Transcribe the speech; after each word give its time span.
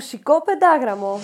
Μουσικό 0.00 0.42
πεντάγραμμο. 0.42 1.20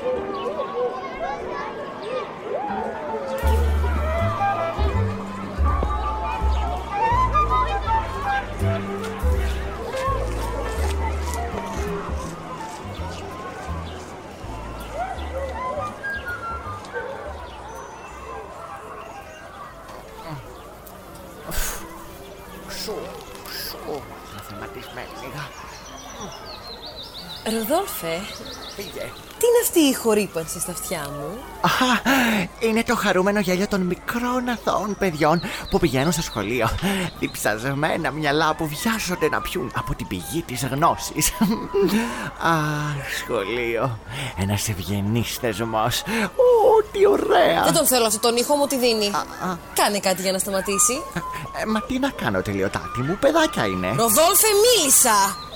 Σου, 0.00 0.20
Ροδόλφε, 27.50 28.20
Πήγε. 28.76 29.04
τι 29.38 29.46
είναι 29.46 29.60
αυτή 29.62 29.78
η 29.80 29.94
χορύπανση 29.94 30.60
στα 30.60 30.70
αυτιά 30.72 31.06
μου; 31.10 31.38
Αχα, 31.60 32.02
είναι 32.60 32.82
το 32.82 32.96
χαρούμενο 32.96 33.40
γέλιο 33.40 33.66
των 33.68 33.80
μικρών 33.80 34.48
αθώων 34.48 34.96
παιδιών 34.98 35.40
που 35.70 35.78
πηγαίνουν 35.78 36.12
στο 36.12 36.22
σχολείο. 36.22 36.68
Διψασμένα 37.18 38.10
μυαλά 38.10 38.54
που 38.54 38.66
βιάζονται 38.68 39.28
να 39.28 39.40
πιούν 39.40 39.72
από 39.76 39.94
την 39.94 40.06
πηγή 40.06 40.42
της 40.42 40.64
γνώσης. 40.66 41.30
Αχ, 42.42 43.18
σχολείο. 43.22 43.98
Ένας 44.38 44.68
ευγενής 44.68 45.36
θεσμός. 45.40 46.02
Ω, 46.36 46.82
τι 46.92 47.06
ωραία. 47.06 47.62
Δεν 47.64 47.72
τον 47.72 47.86
θέλω 47.86 48.06
αυτό 48.06 48.18
τον 48.18 48.36
ήχο 48.36 48.54
μου 48.56 48.66
τι 48.66 48.78
δίνει. 48.78 49.06
α. 49.06 49.56
Κάνε 49.74 49.98
κάτι 49.98 50.22
για 50.22 50.32
να 50.32 50.38
σταματήσει. 50.38 51.02
Ε, 51.62 51.64
μα 51.66 51.80
τι 51.82 51.98
να 51.98 52.10
κάνω 52.10 52.42
τελειωτάτη 52.42 53.00
μου, 53.00 53.16
παιδάκια 53.20 53.64
είναι. 53.66 53.86
Ροδόλφε, 53.88 54.46
μίλησα! 54.64 55.48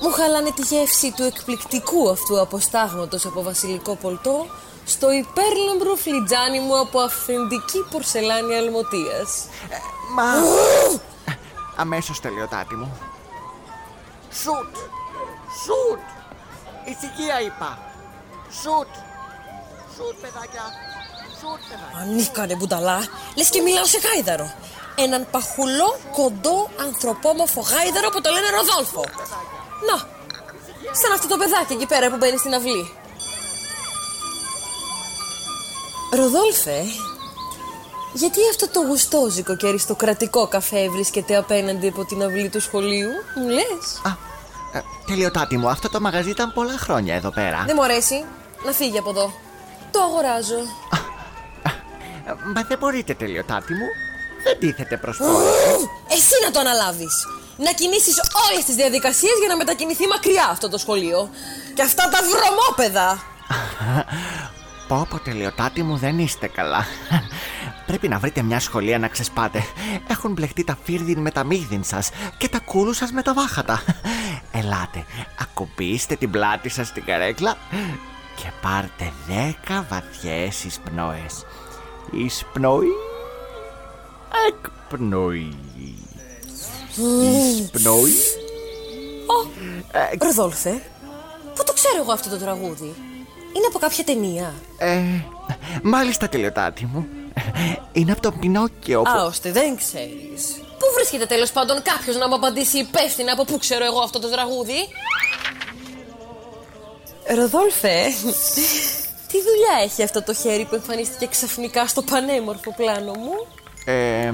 Μου 0.00 0.10
χαλάνε 0.10 0.50
τη 0.50 0.62
γεύση 0.62 1.12
του 1.16 1.22
εκπληκτικού 1.22 2.10
αυτού 2.10 2.40
αποστάγματος 2.40 3.26
από 3.26 3.42
βασιλικό 3.42 3.94
πολτό 3.96 4.46
στο 4.84 5.10
υπέρλαμπρο 5.10 5.94
φλιτζάνι 5.96 6.60
μου 6.60 6.78
από 6.78 7.00
αυθεντική 7.00 7.84
πορσελάνη 7.90 8.54
αλμοτίας. 8.56 9.46
Μα... 10.14 10.24
Αμέσως 11.76 12.20
τελειωτάτη 12.20 12.74
μου. 12.74 12.98
Σουτ! 14.32 14.74
Σουτ! 15.64 16.02
Ησυχία 16.84 17.40
είπα. 17.40 17.78
Σουτ! 18.62 18.92
Σουτ 19.96 20.16
παιδάκια. 20.20 20.64
Σουτ 21.40 21.60
παιδάκια. 21.68 22.00
Ανίκανε 22.00 22.54
μπουνταλά, 22.56 22.98
λες 23.36 23.50
και 23.50 23.60
μιλάω 23.60 23.84
σε 23.84 23.98
γάιδαρο. 23.98 24.52
Έναν 24.94 25.26
παχουλό, 25.30 25.98
κοντό, 26.12 26.68
ανθρωπόμορφο 26.80 27.60
γάιδαρο 27.60 28.08
που 28.10 28.20
το 28.20 28.30
λένε 28.30 28.48
Ροδόλφο. 28.50 29.04
Να, 29.88 29.96
σαν 31.00 31.12
αυτό 31.14 31.28
το 31.28 31.36
παιδάκι 31.36 31.72
εκεί 31.72 31.86
πέρα 31.86 32.10
που 32.10 32.16
μπαίνει 32.16 32.38
στην 32.38 32.54
αυλή. 32.54 32.92
Ροδόλφε, 36.12 36.84
γιατί 38.12 38.40
αυτό 38.50 38.68
το 38.68 38.80
γουστόζικο 38.80 39.56
και 39.56 39.66
αριστοκρατικό 39.66 40.48
καφέ 40.48 40.88
βρίσκεται 40.88 41.36
απέναντι 41.36 41.88
από 41.88 42.04
την 42.04 42.22
αυλή 42.22 42.48
του 42.48 42.60
σχολείου, 42.60 43.10
μου 43.36 43.48
λες; 43.48 44.00
Α, 44.02 44.10
ε, 44.78 44.82
τελειωτάτη 45.06 45.56
μου, 45.56 45.68
αυτό 45.68 45.88
το 45.88 46.00
μαγαζί 46.00 46.30
ήταν 46.30 46.52
πολλά 46.52 46.78
χρόνια 46.78 47.14
εδώ 47.14 47.30
πέρα. 47.30 47.62
Δεν 47.66 47.74
μου 47.78 47.84
αρέσει, 47.84 48.24
να 48.64 48.72
φύγει 48.72 48.98
από 48.98 49.10
εδώ. 49.10 49.32
Το 49.90 50.00
αγοράζω. 50.02 50.58
Ε, 52.26 52.32
Μα 52.54 52.62
δεν 52.62 52.78
μπορείτε 52.78 53.14
τελειωτάτη 53.14 53.72
μου. 53.72 53.86
Δεν 54.44 54.58
τίθεται 54.58 54.96
προσφορά. 54.96 55.32
Εσύ 56.08 56.34
να 56.44 56.50
το 56.50 56.60
αναλάβεις 56.60 57.26
Να 57.56 57.72
κινήσεις 57.72 58.20
όλες 58.48 58.64
τις 58.64 58.74
διαδικασίες 58.74 59.32
για 59.38 59.48
να 59.48 59.56
μετακινηθεί 59.56 60.06
μακριά 60.06 60.48
αυτό 60.50 60.68
το 60.68 60.78
σχολείο 60.78 61.30
Και 61.74 61.82
αυτά 61.82 62.08
τα 62.08 62.18
βρωμόπεδα 62.30 63.22
Πω 64.90 65.06
πω 65.10 65.18
τελειωτάτη 65.18 65.82
μου 65.82 65.96
δεν 65.96 66.18
είστε 66.18 66.48
καλά. 66.48 66.84
Πρέπει 67.86 68.08
να 68.08 68.18
βρείτε 68.18 68.42
μια 68.42 68.60
σχολεία 68.60 68.98
να 68.98 69.08
ξεσπάτε. 69.08 69.62
Έχουν 70.06 70.32
μπλεχτεί 70.32 70.64
τα 70.64 70.78
φίρδιν 70.82 71.20
με 71.20 71.30
τα 71.30 71.44
μύδιν 71.44 71.84
σας 71.84 72.10
και 72.36 72.48
τα 72.48 72.58
κούλου 72.58 72.92
σας 72.92 73.12
με 73.12 73.22
τα 73.22 73.34
βάχατα. 73.34 73.82
Ελάτε, 74.52 75.04
ακουμπήστε 75.40 76.16
την 76.16 76.30
πλάτη 76.30 76.68
σας 76.68 76.86
στην 76.86 77.04
καρέκλα 77.04 77.56
και 78.36 78.50
πάρτε 78.62 79.12
δέκα 79.26 79.86
βαθιές 79.90 80.64
εισπνοές. 80.64 81.46
Εισπνοή, 82.10 82.92
εκπνοή. 84.48 85.56
Εισπνοή, 87.00 88.12
Ω, 89.26 89.48
Ροδόλφε 90.20 90.82
Πού 91.54 91.64
το 91.64 91.72
ξέρω 91.72 92.02
εγώ 92.02 92.12
αυτό 92.12 92.28
το 92.28 92.36
τραγούδι; 92.36 92.94
Είναι 93.56 93.66
από 93.68 93.78
κάποια 93.78 94.04
ταινία. 94.04 94.54
Ε, 94.78 95.00
μάλιστα 95.82 96.28
τελειωτάτη 96.28 96.84
μου. 96.92 97.06
Είναι 97.92 98.12
από 98.12 98.20
τον 98.20 98.38
Πινόκιο 98.38 99.02
που... 99.02 99.10
Α, 99.10 99.24
ώστε 99.24 99.52
δεν 99.52 99.76
ξέρεις. 99.76 100.60
Πού 100.78 100.86
βρίσκεται 100.94 101.26
τέλος 101.26 101.50
πάντων 101.50 101.82
κάποιος 101.82 102.16
να 102.16 102.28
μου 102.28 102.34
απαντήσει 102.34 102.78
υπεύθυνα 102.78 103.32
Από 103.32 103.44
πού 103.44 103.58
ξέρω 103.58 103.84
εγώ 103.84 104.00
αυτό 104.00 104.18
το 104.20 104.28
τραγούδι; 104.28 104.88
Ροδόλφε 107.36 108.02
Τι 109.28 109.38
δουλειά 109.42 109.82
έχει 109.84 110.02
αυτό 110.02 110.22
το 110.22 110.34
χέρι 110.34 110.64
που 110.64 110.74
εμφανίστηκε 110.74 111.26
ξαφνικά 111.26 111.86
στο 111.86 112.02
πανέμορφο 112.02 112.74
πλάνο 112.76 113.12
μου; 113.12 113.46
Ε, 113.84 114.32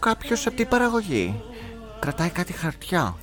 κάποιος 0.00 0.46
από 0.46 0.56
την 0.56 0.68
παραγωγή. 0.68 1.42
Κρατάει 2.00 2.28
κάτι 2.28 2.52
χαρτιά. 2.52 3.16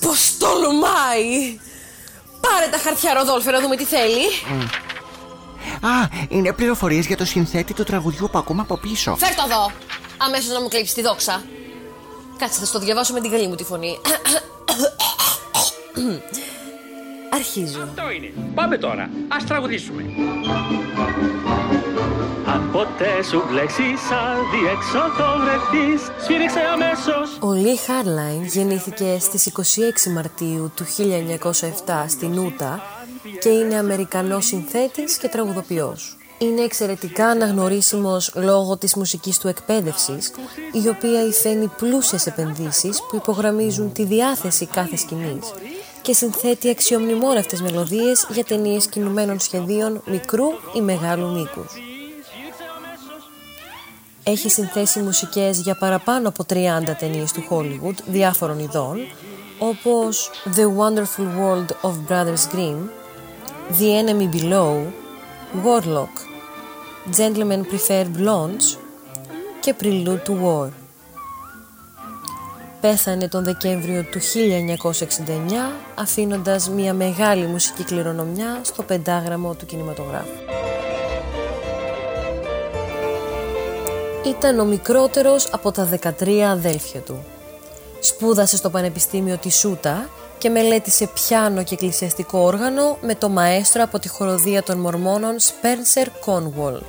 Πως 0.00 0.36
τολμάει 0.38 1.58
Πάρε 2.40 2.66
τα 2.70 2.78
χαρτιά 2.78 3.14
Ροδόλφε 3.14 3.50
να 3.50 3.60
δούμε 3.60 3.76
τι 3.76 3.84
θέλει 3.84 4.24
Α, 5.80 6.08
είναι 6.28 6.52
πληροφορίες 6.52 7.06
για 7.06 7.16
το 7.16 7.24
συνθέτη 7.24 7.74
του 7.74 7.84
τραγουδιού 7.84 8.28
που 8.32 8.38
ακούμε 8.38 8.62
από 8.62 8.76
πίσω. 8.76 9.16
Φέρ 9.16 9.34
το 9.34 9.42
εδώ 9.46 9.70
Αμέσως 10.16 10.52
να 10.52 10.60
μου 10.60 10.68
κλείψεις 10.68 10.94
τη 10.94 11.02
δόξα 11.02 11.42
Κάτσε 12.38 12.58
θα 12.58 12.64
στο 12.64 12.78
διαβάσω 12.78 13.12
με 13.12 13.20
την 13.20 13.30
καλή 13.30 13.46
μου 13.46 13.54
τη 13.54 13.64
φωνή 13.64 13.98
Αρχίζω 17.34 17.82
Αυτό 17.82 18.10
είναι. 18.10 18.32
Πάμε 18.54 18.78
τώρα. 18.78 19.10
Ας 19.28 19.44
τραγουδήσουμε. 19.44 20.04
Αν 22.46 22.70
ποτέ 22.72 23.22
σου 23.22 23.42
μπλέξεις 23.48 24.00
αδιέξοδο 24.10 25.28
βρεθείς 25.40 26.02
Σφύριξε 26.22 26.60
αμέσως 26.72 27.38
Ο 27.40 27.52
Λί 27.52 27.76
Χάρλαϊν 27.76 28.44
γεννήθηκε 28.44 29.16
στις 29.20 29.52
26 30.08 30.10
Μαρτίου 30.12 30.72
του 30.74 30.84
1907 31.86 32.04
στην 32.08 32.38
Ούτα 32.38 32.82
και 33.40 33.48
είναι 33.48 33.74
Αμερικανός 33.74 34.46
συνθέτης 34.46 35.16
και 35.16 35.28
τραγουδοποιός. 35.28 36.16
Είναι 36.38 36.62
εξαιρετικά 36.62 37.26
αναγνωρίσιμος 37.26 38.32
λόγω 38.34 38.76
της 38.76 38.94
μουσικής 38.94 39.38
του 39.38 39.48
εκπαίδευσης, 39.48 40.32
η 40.84 40.88
οποία 40.88 41.26
υφαίνει 41.26 41.70
πλούσιες 41.76 42.26
επενδύσεις 42.26 43.02
που 43.08 43.16
υπογραμμίζουν 43.16 43.92
τη 43.92 44.04
διάθεση 44.04 44.66
κάθε 44.66 44.96
σκηνής 44.96 45.52
και 46.02 46.12
συνθέτει 46.12 46.68
αξιομνημόνευτες 46.68 47.60
μελωδίες 47.60 48.26
για 48.30 48.44
ταινίες 48.44 48.86
κινουμένων 48.86 49.40
σχεδίων 49.40 50.02
μικρού 50.06 50.46
ή 50.74 50.80
μεγάλου 50.80 51.32
μήκους. 51.32 51.93
Έχει 54.26 54.48
συνθέσει 54.48 55.00
μουσικές 55.00 55.60
για 55.60 55.74
παραπάνω 55.74 56.28
από 56.28 56.44
30 56.48 56.54
ταινίες 56.98 57.32
του 57.32 57.44
Hollywood 57.50 57.94
διάφορων 58.06 58.58
ειδών, 58.58 58.98
όπως 59.58 60.30
The 60.56 60.66
Wonderful 60.78 61.26
World 61.38 61.88
of 61.88 61.92
Brothers 62.08 62.54
Grimm, 62.54 62.78
The 63.78 64.02
Enemy 64.02 64.28
Below, 64.34 64.76
Warlock, 65.64 66.14
Gentlemen 67.16 67.60
Prefer 67.60 68.04
Blondes 68.04 68.78
και 69.60 69.74
Prelude 69.80 70.22
to 70.26 70.42
War. 70.44 70.68
Πέθανε 72.80 73.28
τον 73.28 73.44
Δεκέμβριο 73.44 74.04
του 74.04 74.18
1969 74.18 74.22
αφήνοντας 75.94 76.70
μια 76.70 76.94
μεγάλη 76.94 77.46
μουσική 77.46 77.84
κληρονομιά 77.84 78.60
στο 78.62 78.82
πεντάγραμμο 78.82 79.54
του 79.54 79.66
κινηματογράφου. 79.66 80.38
Ήταν 84.26 84.58
ο 84.58 84.64
μικρότερος 84.64 85.48
από 85.52 85.70
τα 85.70 85.88
13 86.20 86.38
αδέλφια 86.38 87.00
του. 87.00 87.24
Σπούδασε 88.00 88.56
στο 88.56 88.70
Πανεπιστήμιο 88.70 89.36
της 89.36 89.64
Ούτα 89.64 90.08
και 90.38 90.48
μελέτησε 90.48 91.06
πιάνο 91.06 91.62
και 91.62 91.74
εκκλησιαστικό 91.74 92.38
όργανο 92.38 92.98
με 93.00 93.14
το 93.14 93.28
μαέστρο 93.28 93.82
από 93.82 93.98
τη 93.98 94.08
χοροδία 94.08 94.62
των 94.62 94.78
Μορμόνων 94.78 95.36
Spencer 95.38 96.06
Cornwall. 96.06 96.80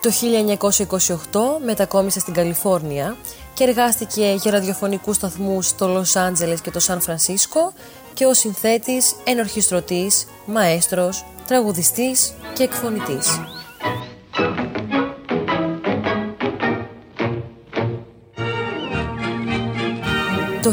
Το 0.00 0.10
1928 1.30 1.64
μετακόμισε 1.64 2.20
στην 2.20 2.34
Καλιφόρνια 2.34 3.16
και 3.54 3.64
εργάστηκε 3.64 4.36
για 4.42 4.50
ραδιοφωνικούς 4.50 5.16
σταθμούς 5.16 5.66
στο 5.66 5.88
Λος 5.88 6.16
Άντζελες 6.16 6.60
και 6.60 6.70
το 6.70 6.80
Σαν 6.80 7.00
Φρανσίσκο 7.00 7.72
και 8.14 8.24
ως 8.24 8.38
συνθέτης, 8.38 9.14
ενορχιστρωτής, 9.24 10.26
μαέστρος, 10.44 11.24
τραγουδιστής 11.46 12.32
και 12.52 12.62
εκφωνητής. 12.62 13.40
Το 20.62 20.72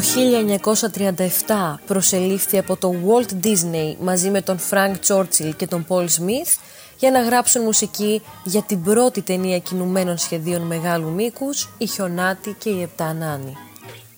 1937 1.47 1.79
προσελήφθη 1.87 2.57
από 2.57 2.77
το 2.77 2.93
Walt 3.05 3.45
Disney 3.45 3.95
μαζί 3.99 4.29
με 4.29 4.41
τον 4.41 4.57
Frank 4.69 4.95
Churchill 5.07 5.51
και 5.57 5.67
τον 5.67 5.85
Paul 5.89 6.03
Smith 6.03 6.59
για 6.97 7.11
να 7.11 7.21
γράψουν 7.21 7.63
μουσική 7.63 8.21
για 8.43 8.61
την 8.61 8.83
πρώτη 8.83 9.21
ταινία 9.21 9.59
κινουμένων 9.59 10.17
σχεδίων 10.17 10.61
μεγάλου 10.61 11.11
μήκους, 11.11 11.69
«Η 11.77 11.85
Χιονάτη 11.85 12.55
και 12.59 12.69
η 12.69 12.81
Επτά 12.81 13.13
Νάνη». 13.13 13.53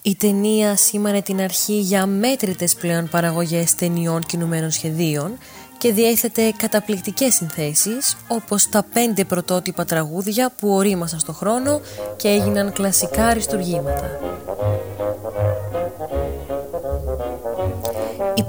Η 0.01 0.15
ταινία 0.15 0.75
σήμανε 0.75 1.21
την 1.21 1.41
αρχή 1.41 1.79
για 1.79 2.05
μέτρητες 2.05 2.75
πλέον 2.75 3.09
παραγωγές 3.09 3.75
ταινιών 3.75 4.21
κινουμένων 4.21 4.71
σχεδίων 4.71 5.37
και 5.77 5.93
διέθετε 5.93 6.53
καταπληκτικές 6.57 7.33
συνθέσεις 7.33 8.17
όπως 8.27 8.69
τα 8.69 8.85
πέντε 8.93 9.25
πρωτότυπα 9.25 9.85
τραγούδια 9.85 10.51
που 10.59 10.69
ορίμασαν 10.69 11.19
στο 11.19 11.33
χρόνο 11.33 11.81
και 12.15 12.27
έγιναν 12.27 12.73
κλασικά 12.73 13.25
αριστουργήματα. 13.25 14.19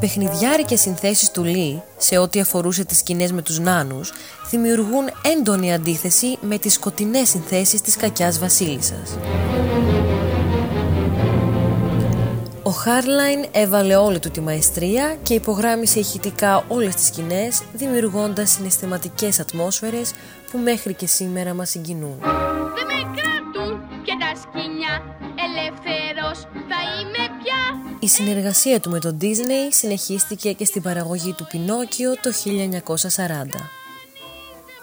Παιχνιδιάρικες 0.00 0.80
συνθέσεις 0.80 1.30
του 1.30 1.44
Λί 1.44 1.82
σε 1.96 2.18
ό,τι 2.18 2.40
αφορούσε 2.40 2.84
τις 2.84 2.98
σκηνές 2.98 3.32
με 3.32 3.42
τους 3.42 3.58
νάνους 3.58 4.12
δημιουργούν 4.50 5.04
έντονη 5.22 5.72
αντίθεση 5.72 6.38
με 6.40 6.58
τις 6.58 6.72
σκοτεινές 6.72 7.28
συνθέσεις 7.28 7.80
της 7.80 7.96
κακιάς 7.96 8.38
βασίλισσας. 8.38 9.18
Ο 12.62 12.70
Χάρλαϊν 12.70 13.44
έβαλε 13.52 13.96
όλη 13.96 14.18
του 14.18 14.30
τη 14.30 14.40
μαεστρία 14.40 15.16
και 15.22 15.34
υπογράμμισε 15.34 15.98
ηχητικά 15.98 16.64
όλες 16.68 16.94
τις 16.94 17.06
σκηνές, 17.06 17.62
δημιουργώντας 17.72 18.50
συναισθηματικές 18.50 19.40
ατμόσφαιρες 19.40 20.12
που 20.50 20.58
μέχρι 20.58 20.94
και 20.94 21.06
σήμερα 21.06 21.54
μας 21.54 21.70
συγκινούν. 21.70 22.18
Δεν 22.20 22.86
με 22.90 23.00
κράτουν 23.16 23.80
και 24.04 24.12
τα 24.20 24.30
σκηνιά, 24.40 24.94
ελεύθερος 25.46 26.38
θα 26.40 26.80
είμαι 26.94 27.22
πια. 27.42 27.62
Η 27.98 28.08
συνεργασία 28.08 28.80
του 28.80 28.90
με 28.90 28.98
τον 28.98 29.18
Disney 29.20 29.68
συνεχίστηκε 29.68 30.52
και 30.52 30.64
στην 30.64 30.82
παραγωγή 30.82 31.32
του 31.32 31.46
Πινόκιο 31.50 32.14
το 32.14 32.30
1940. 32.32 33.80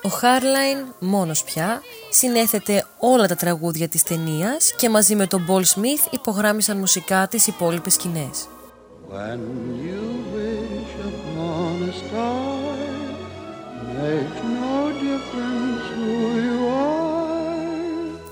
Ο 0.02 0.10
Χάρλαϊν, 0.10 0.78
μόνος 1.00 1.44
πια, 1.44 1.82
συνέθετε 2.10 2.86
όλα 3.00 3.28
τα 3.28 3.36
τραγούδια 3.36 3.88
της 3.88 4.04
ταινίας 4.04 4.74
και 4.76 4.90
μαζί 4.90 5.16
με 5.16 5.28
τον 5.28 5.44
Πολ 5.44 5.64
Σμιθ 5.66 6.06
υπογράμμισαν 6.12 6.78
μουσικά 6.78 7.28
τις 7.28 7.48
υπόλοιπες 7.48 7.94
σκηνές. 7.94 8.48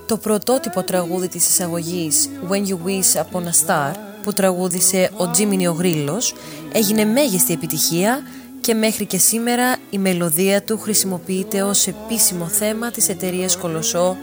Το 0.07 0.17
πρωτότυπο 0.17 0.83
τραγούδι 0.83 1.27
της 1.27 1.47
εισαγωγής 1.47 2.29
When 2.49 2.67
You 2.67 2.77
Wish 2.85 3.21
Upon 3.21 3.43
a 3.43 3.65
Star 3.67 3.93
που 4.23 4.33
τραγούδισε 4.33 5.09
ο 5.17 5.31
Τζίμινι 5.31 5.67
ο 5.67 5.71
Γρήλος 5.71 6.33
έγινε 6.71 7.05
μέγιστη 7.05 7.53
επιτυχία 7.53 8.21
και 8.61 8.73
μέχρι 8.73 9.05
και 9.05 9.17
σήμερα 9.17 9.77
η 9.89 9.97
μελωδία 9.97 10.63
του 10.63 10.79
χρησιμοποιείται 10.79 11.61
ως 11.61 11.87
επίσημο 11.87 12.45
θέμα 12.45 12.91
της 12.91 13.09
εταιρείας 13.09 13.57
κολοσσό 13.57 14.17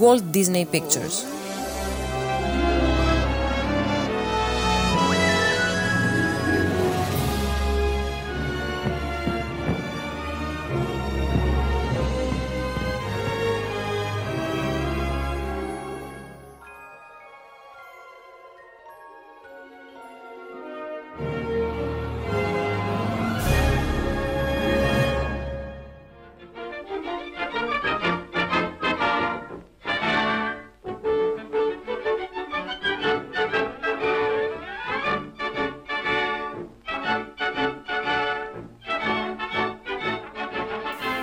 Walt 0.00 0.36
Disney 0.36 0.64
Pictures. 0.74 1.43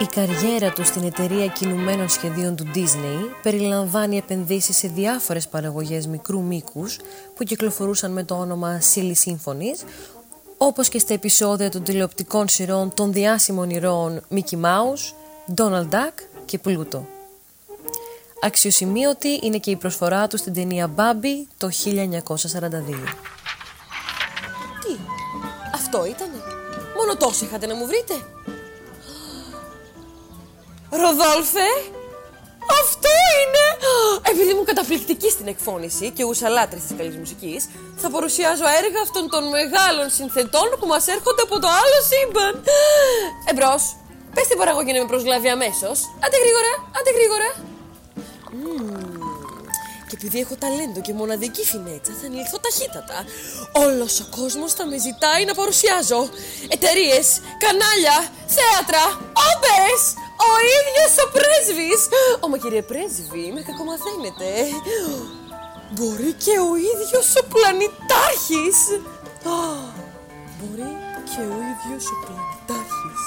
Η 0.01 0.06
καριέρα 0.06 0.71
του 0.71 0.86
στην 0.86 1.03
εταιρεία 1.03 1.48
κινουμένων 1.48 2.09
σχεδίων 2.09 2.56
του 2.56 2.71
Disney 2.75 3.30
περιλαμβάνει 3.42 4.18
επενδύσεις 4.18 4.77
σε 4.77 4.88
διάφορες 4.88 5.48
παραγωγές 5.48 6.07
μικρού 6.07 6.42
μήκους 6.42 6.98
που 7.36 7.44
κυκλοφορούσαν 7.44 8.12
με 8.12 8.24
το 8.24 8.36
όνομα 8.36 8.80
Silly 8.94 9.13
Symphonies, 9.25 9.86
όπως 10.57 10.89
και 10.89 11.00
στα 11.00 11.13
επεισόδια 11.13 11.69
των 11.69 11.83
τηλεοπτικών 11.83 12.48
σειρών 12.48 12.94
των 12.94 13.12
διάσημων 13.12 13.69
ηρώων 13.69 14.21
Mickey 14.33 14.62
Mouse, 14.62 15.13
Donald 15.56 15.89
Duck 15.89 16.13
και 16.45 16.59
Pluto. 16.65 17.01
Αξιοσημείωτη 18.42 19.39
είναι 19.42 19.57
και 19.57 19.71
η 19.71 19.75
προσφορά 19.75 20.27
του 20.27 20.38
στην 20.38 20.53
ταινία 20.53 20.92
Bambi 20.95 21.48
το 21.57 21.69
1942. 21.86 21.92
Τι, 24.81 24.98
αυτό 25.74 26.06
ήτανε; 26.06 26.42
Μόνο 26.98 27.15
τόσο 27.18 27.45
είχατε 27.45 27.65
να 27.65 27.75
μου 27.75 27.86
βρείτε; 27.86 28.13
Ροδόλφε, 31.00 31.70
αυτό 32.82 33.12
είναι! 33.40 33.66
Επειδή 34.32 34.54
μου 34.54 34.64
καταπληκτική 34.64 35.30
στην 35.30 35.48
εκφώνηση 35.48 36.12
και 36.16 36.24
ουσαλάτρη 36.24 36.80
της 36.80 36.98
καλής 36.98 37.16
μουσικής, 37.18 37.62
θα 38.02 38.10
παρουσιάζω 38.10 38.66
έργα 38.82 39.00
αυτών 39.02 39.30
των 39.30 39.44
μεγάλων 39.58 40.08
συνθετών 40.18 40.68
που 40.80 40.88
μας 40.88 41.08
έρχονται 41.08 41.42
από 41.48 41.60
το 41.60 41.68
άλλο 41.82 42.00
σύμπαν. 42.12 42.54
Εμπρός, 43.50 43.84
πες 44.34 44.48
την 44.48 44.58
παραγωγή 44.58 44.92
να 44.94 45.00
με 45.04 45.08
προσλάβει 45.14 45.50
αμέσως. 45.50 45.98
Άντε 46.24 46.38
γρήγορα, 46.44 46.72
άντε 46.98 47.12
γρήγορα. 47.18 47.50
Και 50.08 50.18
επειδή 50.20 50.39
έχω 50.39 50.56
ταλέντο 50.63 51.00
και 51.01 51.13
μοναδική 51.13 51.63
φινέτσα, 51.72 52.12
θα 52.20 52.25
ανηλθώ 52.30 52.58
ταχύτατα. 52.65 53.18
Όλος 53.86 54.13
ο 54.24 54.25
κόσμος 54.38 54.72
θα 54.74 54.86
με 54.89 54.98
ζητάει 55.08 55.44
να 55.50 55.54
παρουσιάζω. 55.60 56.22
Εταιρείες, 56.75 57.27
κανάλια, 57.63 58.18
θέατρα, 58.56 59.04
όπερε! 59.51 59.94
Ο 60.48 60.51
ίδιος 60.77 61.13
ο 61.24 61.25
πρέσβης! 61.36 62.01
Όμα 62.45 62.57
κύριε 62.63 62.83
πρέσβη, 62.91 63.45
με 63.55 63.62
κακομαθαίνετε. 63.67 64.50
Μπορεί 65.95 66.31
και 66.45 66.55
ο 66.69 66.71
ίδιος 66.91 67.27
ο 67.41 67.43
πλανητάρχης. 67.53 68.77
Μπορεί 70.57 70.91
και 71.31 71.41
ο 71.55 71.57
ίδιος 71.71 72.03
ο 72.13 72.15
πλανητάρχης. 72.24 73.24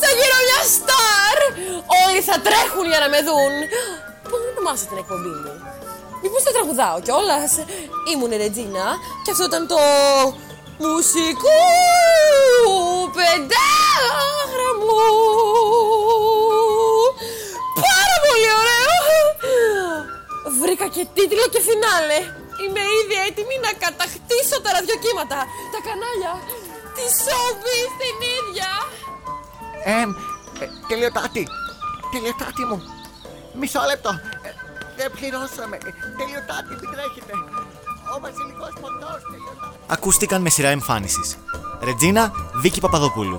Θα 0.00 0.08
γίνω 0.16 0.38
μια 0.46 0.60
στάρ! 0.76 1.38
Όλοι 2.02 2.20
θα 2.28 2.36
τρέχουν 2.46 2.86
για 2.92 3.00
να 3.04 3.08
με 3.14 3.20
δουν. 3.28 3.54
Πώς 4.28 4.38
να 4.44 4.48
ονομάσω 4.52 4.84
την 4.90 4.98
εκπομπή 5.02 5.32
μου; 5.42 5.52
Μήπως 6.22 6.42
θα 6.46 6.52
τραγουδάω 6.56 6.96
κιόλας; 7.06 7.52
Ήμουν 8.12 8.32
Ρετζίνα 8.42 8.86
και 9.24 9.30
αυτό 9.34 9.44
ήταν 9.50 9.62
το 9.72 9.80
μουσικού 10.84 11.58
πεντάγραμμου. 13.16 13.69
Και 21.00 21.06
τίτλο 21.16 21.44
και 21.52 21.60
φινάλε. 21.68 22.18
Είμαι 22.62 22.82
ήδη 23.00 23.16
έτοιμη 23.28 23.56
να 23.66 23.72
κατακτήσω 23.84 24.56
τα 24.64 24.70
ραδιοκύματα, 24.76 25.38
τα 25.72 25.78
κανάλια, 25.86 26.32
τη 26.96 27.04
σόβη 27.22 27.78
στην 27.94 28.16
ίδια. 28.38 28.70
Ε, 29.92 30.02
ε, 30.62 30.66
τελειωτάτη, 30.90 31.42
τελειωτάτη 32.12 32.62
μου. 32.68 32.78
Μισό 33.60 33.82
λεπτό. 33.90 34.10
Ε, 34.46 34.50
δεν 34.98 35.08
πληρώσαμε. 35.16 35.76
Ε, 35.88 35.90
τελειωτάτη, 36.18 36.70
μην 36.80 36.88
τρέχετε. 36.94 37.32
Ο 38.12 38.14
βασιλικός 38.24 38.72
ποτός, 38.82 39.20
τελειωτάτη. 39.32 39.76
Ακούστηκαν 39.94 40.40
με 40.44 40.50
σειρά 40.54 40.70
εμφάνισης. 40.78 41.28
Ρετζίνα 41.86 42.22
Βίκη 42.62 42.80
Παπαδοπούλου. 42.80 43.38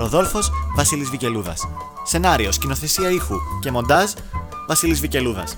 Ροδόλφος 0.00 0.50
Βασίλης 0.76 1.08
Βικελούδας. 1.10 1.68
Σενάριος, 2.10 2.54
σκηνοθεσία 2.54 3.10
ήχου 3.10 3.36
και 3.62 3.70
μοντάζ 3.70 4.10
Βασίλης 4.66 5.00
Βικελούδας. 5.00 5.50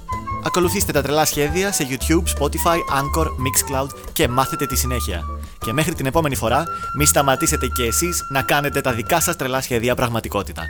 Ακολουθήστε 0.45 0.93
τα 0.93 1.03
τρελά 1.03 1.25
σχέδια 1.25 1.73
σε 1.73 1.87
YouTube, 1.91 2.39
Spotify, 2.39 2.77
Anchor, 2.77 3.27
Mixcloud 3.27 3.89
και 4.13 4.29
μάθετε 4.29 4.67
τη 4.67 4.77
συνέχεια. 4.77 5.23
Και 5.59 5.73
μέχρι 5.73 5.95
την 5.95 6.07
επόμενη 6.07 6.37
φορά, 6.37 6.65
μη 6.97 7.07
σταματήσετε 7.07 7.67
και 7.67 7.85
εσείς 7.85 8.23
να 8.33 8.43
κάνετε 8.43 8.81
τα 8.81 8.93
δικά 8.93 9.21
σας 9.21 9.37
τρελά 9.37 9.61
σχέδια 9.61 9.95
πραγματικότητα. 9.95 10.63